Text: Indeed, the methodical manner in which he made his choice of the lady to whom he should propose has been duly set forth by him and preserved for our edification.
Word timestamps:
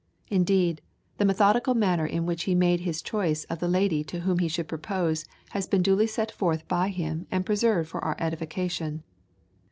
Indeed, 0.31 0.81
the 1.19 1.25
methodical 1.25 1.75
manner 1.75 2.07
in 2.07 2.25
which 2.25 2.45
he 2.45 2.55
made 2.55 2.79
his 2.79 3.03
choice 3.03 3.43
of 3.51 3.59
the 3.59 3.67
lady 3.67 4.03
to 4.05 4.21
whom 4.21 4.39
he 4.39 4.47
should 4.47 4.67
propose 4.67 5.25
has 5.49 5.67
been 5.67 5.83
duly 5.83 6.07
set 6.07 6.31
forth 6.31 6.67
by 6.67 6.87
him 6.89 7.27
and 7.29 7.45
preserved 7.45 7.89
for 7.89 8.03
our 8.03 8.15
edification. 8.17 9.03